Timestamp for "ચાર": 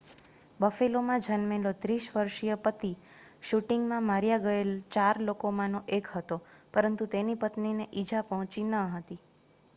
4.91-5.23